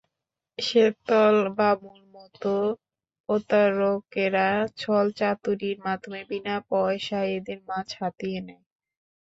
[0.59, 2.53] শেতল বাবুর মতো
[3.29, 4.47] প্রতারকেরা
[4.77, 8.63] ছল-চাতুরীর মাধ্যমে বিনা পয়সায় এদের মাছ হাতিয়ে নেয়।